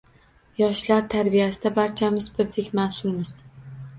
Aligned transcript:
Yoshlar 0.59 1.03
tarbiyasida 1.11 1.71
barchamiz 1.75 2.31
birdek 2.39 2.73
mas’ulmiz 2.79 3.37